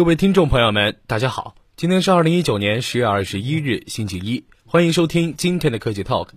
[0.00, 6.28] 各位听众朋友们，大家好，今天是二零一九年十月二十一日，星期一，欢迎收听今天的科技 Talk。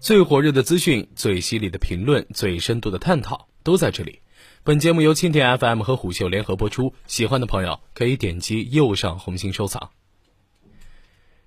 [0.00, 4.18] 最火热的资讯、最犀利的评论、最深度的探讨都在这里。
[4.64, 9.90] 本节目由蜻蜓 FM 和虎嗅联合播出，喜欢的朋友可以点击右上红心收藏。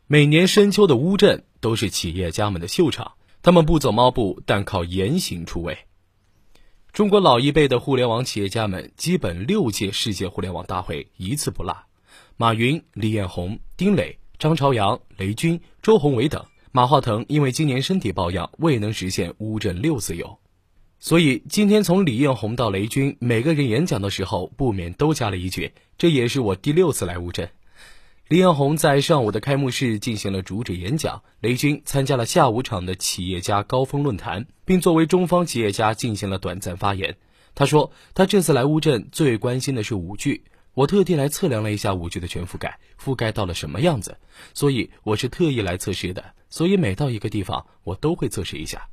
[0.07, 3.11] 每年深秋的乌镇都是企业家们的秀场，
[3.41, 5.79] 他们不走猫步，但靠言行出位。
[6.95, 11.75] 中国老一辈的互联网企业家们，基本六届世界互联网大会一次不落。
[12.37, 16.45] 马云、李彦宏、丁磊、张朝阳、雷军、周鸿祎等。
[16.71, 20.39] 马化腾因为今年身体抱恙，未能实现乌镇六次游。
[20.97, 27.49] 所以今天从李彦宏到雷军，每个人演讲的时候不免都加了一句：“这也是我第六次来乌镇。”
[28.27, 37.17] 李彦宏在上午的开幕式进行了主旨演讲，雷军参加了下午场的企业家高峰论坛，并作为中方企业家进行了短暂发言。
[37.53, 40.41] 他说：“他这次来乌镇最关心的是五 G，
[40.73, 44.17] 我特地来测量了一下五 G 的全覆盖，覆盖到了什么样子，
[44.55, 46.33] 所以我是特意来测试的。
[46.49, 48.89] 所以每到一个地方，我都会测试一下。”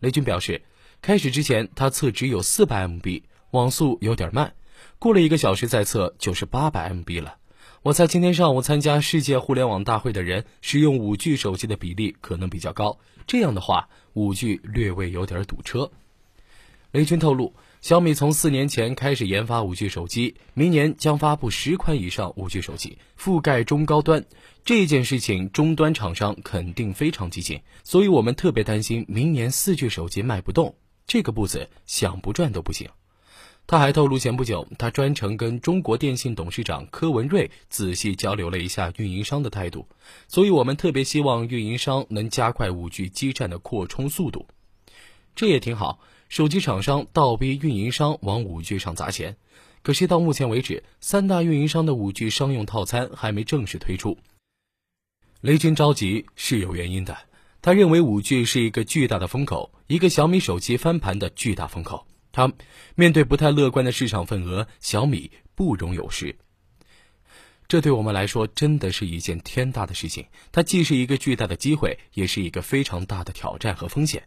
[0.00, 0.62] 雷军表示，
[1.02, 4.54] 开始之前他测只有四百 MB，网速有点慢，
[4.98, 7.36] 过了一个小时再测就是八百 MB 了。
[7.84, 15.90] 我猜今天上午参加世界互联网大会的人使用五 G 手机的比例可能比较高，这样的话，五 G 略微有点堵车。
[16.92, 24.24] 雷军透露，小米从四年前开始研发五 G 手机，明年将发布十款以上五 G 手机，覆盖中高端。
[24.64, 30.76] 这件事情，终端厂商肯定非常激进，所以我们特别担心明年四 G 手机卖不动，
[31.08, 32.88] 这个步子想不转都不行。
[33.66, 39.86] 他还透露，前不久他专程跟中国电信董事长柯文瑞仔细交流了一下运营商的态度，
[40.28, 44.46] 所以我们特别希望运营商能加快五 G 基站的扩充速度。
[45.34, 49.36] 这也挺好，手机厂商倒逼运营商往五 G 上砸钱。
[49.82, 54.18] 可惜到目前为止，三大运营商的五 G 商用套餐还没正式推出。
[55.40, 57.16] 雷军着急是有原因的，
[57.62, 62.06] 他认为五 G 是一个巨大的风口，一个小米手机翻盘的巨大风口。
[62.32, 62.52] 他
[62.94, 66.34] 面对不太乐观的市场份额，小米不容有失。
[67.68, 70.26] 这对我们来说真的是一件天大的事情。
[70.50, 74.22] 它既是一个巨大的机会，也是一个非常大的挑战和风险。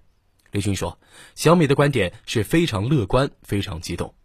[0.52, 0.98] 雷军说
[1.36, 4.16] ：“小米的观点是非常乐观，非常激动。”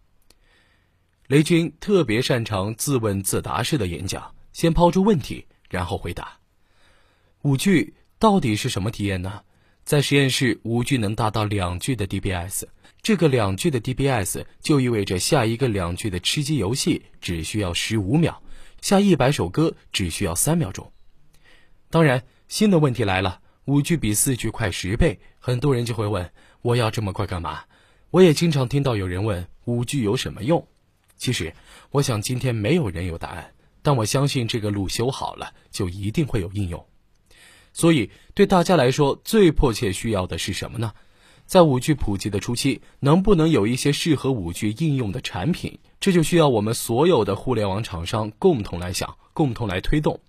[1.27, 6.39] 雷军特别擅长自问自答式的演讲，先抛出问题，然后回答。
[7.43, 9.43] 五 G 到底是什么体验呢？
[9.85, 12.65] 在实验室，五 G 能达到两 G 的 DBS。
[13.03, 18.34] 这个两 G 的 DBS 就意味着下一个两 G 的吃鸡游戏只需要十五秒，
[18.83, 20.93] 下一百首歌只需要三秒钟。
[21.89, 27.65] 当然，新的问题来了，五 G 比四 G 快十倍，很多人就会问：我要这么快干嘛？
[28.10, 30.66] 我也经常听到有人问：五 G 有什么用？
[31.16, 31.55] 其实，
[31.91, 33.53] 我想今天没有人有答案，
[33.83, 36.87] 但我相信这个路修好了，就一定会有应用。
[37.72, 40.93] 所以，对大家来说，最迫切需要的是什么呢？
[41.50, 45.81] 在五 G 普及的初期，能不能有一些适合五 G 应用的产品？
[45.99, 50.21] 这就需要我们所有的互联网厂商共同来想，共同来推动。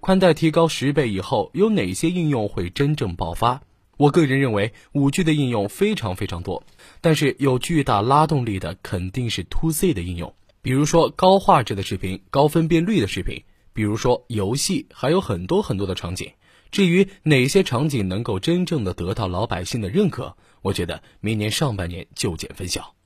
[0.00, 3.62] 宽带提高十倍以后，有哪些应用会真正爆发？
[3.96, 6.64] 我个人认为，五 G 的应用非常非常多，
[7.00, 16.32] 但是有巨大拉动力的肯定是 To C 的应用，比如说高画质的视频、高分辨率的视频，比如说游戏，还有很多很多的场景。
[16.74, 20.36] 至于哪些场景能够真正的得到老百姓的认可？
[20.60, 22.96] 我觉得明年上半年就见分晓。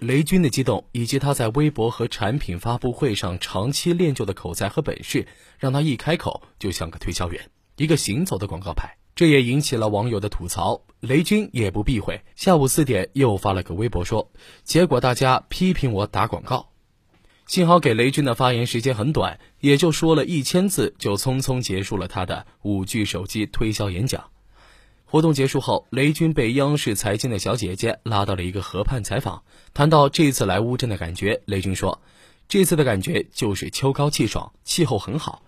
[0.00, 5.28] 雷军的激动，以及他在微博和产品发布会上长期练就的口才和本事，
[5.60, 7.40] 让他一开口就像个推销员，
[7.76, 8.96] 一个行走的广告牌。
[9.14, 10.82] 这也引起了网友的吐槽。
[10.98, 14.28] 雷军也不避讳，下午四点又发了个微博说
[14.64, 16.70] ：“结果大家批评我打广告。”
[17.52, 24.30] 幸好给雷军的发言时间很短，也就说了一千字，就匆匆结束了他的五 G 手机推销演讲。
[25.04, 29.42] 活动结束后，雷军被央视财经的小姐姐拉到了一个河畔采访。
[29.74, 32.00] 谈到这次来乌镇的感觉，雷军说
[32.48, 35.42] ：“这次的感觉就是秋高气爽，气候很好。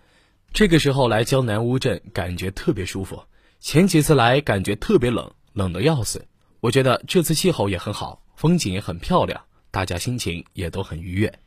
[0.53, 3.23] 这个时候来江南乌镇，感觉特别舒服。
[3.61, 6.27] 前几次来感觉特别冷，冷得要死。
[6.61, 9.41] 我觉得这次气候也很好，风景也很漂亮，
[9.71, 11.39] 大家心情也都很愉悦。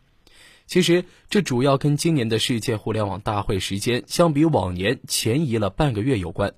[0.68, 6.54] 其实这主要跟今年的世界互联网大会时间相比往年前移了半个月有关。”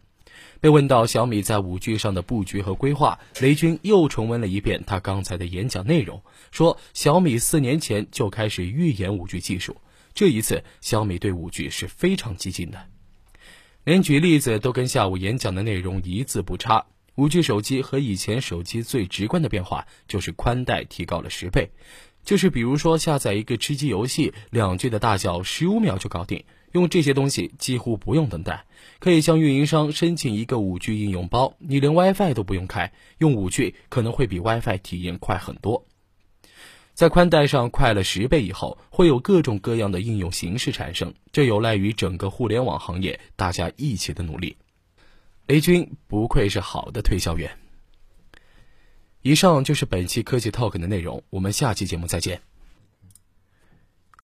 [0.61, 6.21] 被问到小米在五 G 上的布局和规划，雷军又重温了一遍他刚才的演讲内容，
[6.51, 9.77] 说小米四年前就开始预演五 G 技术，
[10.13, 12.87] 这一次小米对五 G 是非常激进的，
[13.85, 16.87] 连举例子都跟下午演讲的内容一字不差。
[17.15, 21.71] 五 G 手机和以前手机最直观的变化就是宽带提高了十倍，
[22.29, 26.43] 就是比如说下载一个吃鸡游戏，两 G 的大小，十五秒就搞定。
[26.73, 28.65] 用这些东西几乎不用等待，
[28.99, 35.87] 可以向运营商申请一个五 G 应用包，你连 WiFi 都不用开，用五 G 可能会比 WiFi 体验快很多。
[36.93, 44.55] 在宽带上快了十倍以后，会有各种各样的应用形式产生，这有赖于整个互联网行业大家一起的努力。
[45.47, 47.49] 雷军不愧是好的推销员。
[49.21, 52.48] 以上就是本期科技 Talk 的内容，我们下期节目再见。